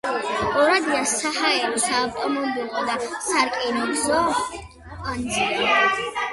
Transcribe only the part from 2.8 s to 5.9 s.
და სარკინიგზო კვანძია.